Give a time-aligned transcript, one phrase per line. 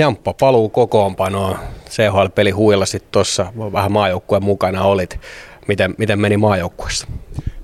[0.00, 1.58] Jamppa paluu kokoonpanoon.
[1.90, 5.20] CHL-peli huilla sitten tuossa vähän maajoukkueen mukana olit.
[5.68, 7.06] Miten, miten meni maajoukkueessa?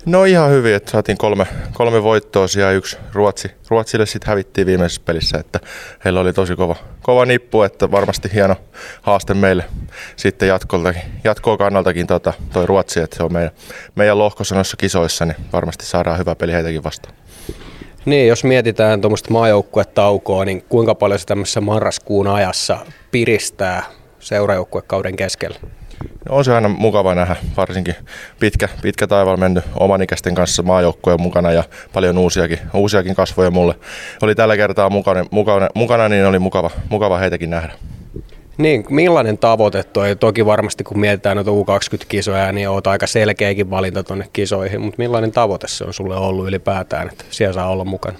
[0.06, 3.50] No ihan hyvin, että saatiin kolme, kolme voittoa ja yksi Ruotsi.
[3.68, 5.60] Ruotsille sitten hävittiin viimeisessä pelissä, että
[6.04, 8.56] heillä oli tosi kova, kova nippu, että varmasti hieno
[9.02, 9.64] haaste meille
[10.16, 13.50] sitten jatkoltakin, jatkoa kannaltakin tota, toi Ruotsi, että se on meidän,
[13.94, 17.14] meidän lohkossa noissa kisoissa, niin varmasti saadaan hyvä peli heitäkin vastaan.
[18.06, 22.78] Niin, jos mietitään tuommoista maajoukkuetaukoa, niin kuinka paljon se tämmöisessä marraskuun ajassa
[23.10, 23.82] piristää
[24.20, 25.58] seurajoukkuekauden keskellä?
[26.28, 27.94] No on se aina mukava nähdä, varsinkin
[28.40, 33.74] pitkä, pitkä taivaalla mennyt omanikäisten kanssa maajoukkojen mukana ja paljon uusiakin, uusiakin kasvoja mulle.
[34.22, 37.72] Oli tällä kertaa mukana, mukana, mukana niin oli mukava, mukava heitäkin nähdä.
[38.58, 40.16] Niin, millainen tavoite toi?
[40.16, 45.32] Toki varmasti kun mietitään noita U20-kisoja, niin oot aika selkeäkin valinta tuonne kisoihin, mutta millainen
[45.32, 48.18] tavoite se on sulle ollut ylipäätään, että siellä saa olla mukana?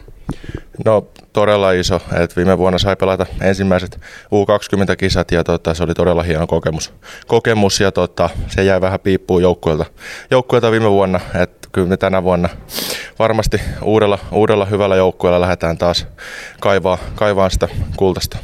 [0.85, 2.01] No todella iso.
[2.23, 6.93] Et viime vuonna sai pelata ensimmäiset U20-kisat ja tota, se oli todella hieno kokemus.
[7.27, 9.85] kokemus ja tota, se jäi vähän piippuun joukkueelta,
[10.31, 11.21] joukkueelta viime vuonna.
[11.43, 12.49] Et kyllä me tänä vuonna
[13.19, 16.07] varmasti uudella, uudella hyvällä joukkueella lähdetään taas
[16.61, 18.39] kaivaa, kaivaa sitä kultasta.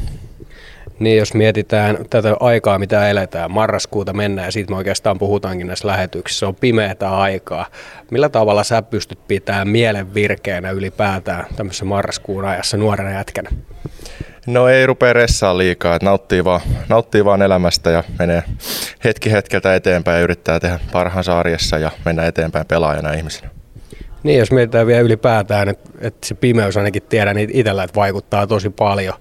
[1.02, 5.88] Niin, jos mietitään tätä aikaa, mitä eletään, marraskuuta mennään ja siitä me oikeastaan puhutaankin näissä
[5.88, 7.66] lähetyksissä, se on pimeätä aikaa.
[8.10, 13.50] Millä tavalla sä pystyt pitämään mielen virkeänä ylipäätään tämmöisessä marraskuun ajassa nuorena jätkänä?
[14.46, 18.42] No ei rupea ressaa liikaa, että nauttii vaan, nauttii vaan elämästä ja menee
[19.04, 23.50] hetki hetkeltä eteenpäin ja yrittää tehdä parhaansa arjessa ja mennä eteenpäin pelaajana ihmisenä.
[24.22, 28.46] Niin, jos mietitään vielä ylipäätään, että, että se pimeys ainakin tiedän niin itsellä, että vaikuttaa
[28.46, 29.14] tosi paljon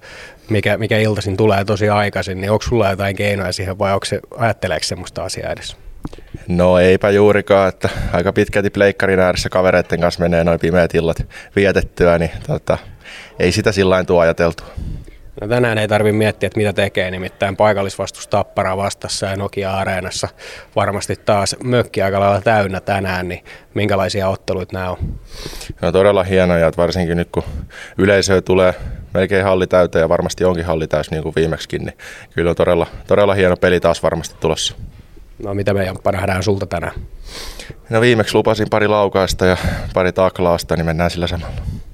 [0.52, 4.20] mikä, mikä iltaisin tulee tosi aikaisin, niin onko sulla jotain keinoja siihen vai onko se,
[4.36, 5.76] ajatteleeko semmoista asiaa edes?
[6.48, 12.18] No eipä juurikaan, että aika pitkälti pleikkarin ääressä kavereiden kanssa menee noin pimeät illat vietettyä,
[12.18, 12.78] niin tota,
[13.38, 14.66] ei sitä sillä tuo ajateltua.
[15.40, 20.28] No tänään ei tarvitse miettiä, että mitä tekee, nimittäin paikallisvastus Tappara vastassa ja Nokia-areenassa
[20.76, 24.98] varmasti taas mökki aika lailla täynnä tänään, niin minkälaisia otteluita nämä on?
[25.82, 27.42] No todella hienoja, että varsinkin nyt kun
[27.98, 28.74] yleisöä tulee
[29.14, 31.96] melkein halli täyteen ja varmasti onkin halli täys niin kuin viimeksikin, niin
[32.34, 34.74] kyllä on todella, todella hieno peli taas varmasti tulossa.
[35.42, 36.94] No mitä me Jamppa nähdään sulta tänään?
[37.90, 39.56] No viimeksi lupasin pari laukaista ja
[39.94, 41.54] pari taklaasta, niin mennään sillä samalla.